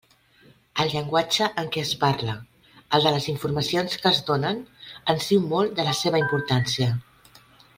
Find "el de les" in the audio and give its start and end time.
2.99-3.27